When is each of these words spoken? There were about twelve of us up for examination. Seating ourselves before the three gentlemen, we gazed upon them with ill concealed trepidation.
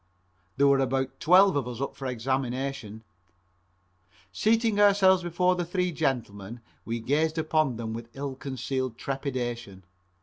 There 0.57 0.65
were 0.65 0.79
about 0.79 1.19
twelve 1.19 1.55
of 1.55 1.67
us 1.67 1.79
up 1.79 1.95
for 1.95 2.07
examination. 2.07 3.03
Seating 4.31 4.79
ourselves 4.79 5.21
before 5.21 5.53
the 5.55 5.63
three 5.63 5.91
gentlemen, 5.91 6.59
we 6.85 6.99
gazed 6.99 7.37
upon 7.37 7.75
them 7.75 7.93
with 7.93 8.09
ill 8.15 8.33
concealed 8.33 8.97
trepidation. 8.97 9.83